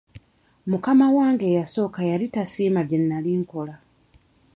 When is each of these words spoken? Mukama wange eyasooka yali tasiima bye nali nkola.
Mukama 0.69 1.07
wange 1.17 1.45
eyasooka 1.51 1.99
yali 2.11 2.27
tasiima 2.35 2.81
bye 2.87 2.97
nali 3.01 3.31
nkola. 3.41 3.75